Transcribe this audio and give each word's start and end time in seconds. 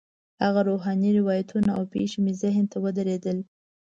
هغه 0.43 0.61
روحاني 0.69 1.09
روایتونه 1.19 1.69
او 1.77 1.83
پېښې 1.93 2.19
مې 2.25 2.33
ذهن 2.43 2.65
ته 2.71 2.77
ودرېدل. 2.83 3.37